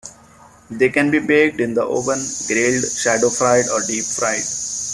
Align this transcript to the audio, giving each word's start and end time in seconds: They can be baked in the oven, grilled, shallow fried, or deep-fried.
They 0.71 0.89
can 0.89 1.11
be 1.11 1.19
baked 1.19 1.61
in 1.61 1.75
the 1.75 1.83
oven, 1.83 2.17
grilled, 2.47 2.91
shallow 2.91 3.29
fried, 3.29 3.65
or 3.69 3.85
deep-fried. 3.85 4.41